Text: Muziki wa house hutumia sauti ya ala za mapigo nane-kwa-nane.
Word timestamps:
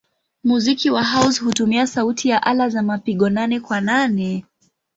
Muziki 0.43 0.89
wa 0.91 1.03
house 1.03 1.43
hutumia 1.43 1.87
sauti 1.87 2.29
ya 2.29 2.43
ala 2.43 2.69
za 2.69 2.83
mapigo 2.83 3.29
nane-kwa-nane. 3.29 4.43